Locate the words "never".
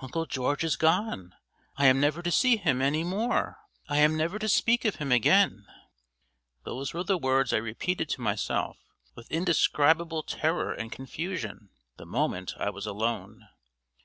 2.00-2.22, 4.16-4.38